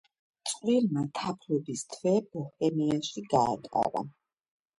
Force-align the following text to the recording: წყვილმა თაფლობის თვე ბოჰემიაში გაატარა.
წყვილმა 0.51 1.03
თაფლობის 1.19 1.83
თვე 1.91 2.15
ბოჰემიაში 2.33 3.25
გაატარა. 3.37 4.05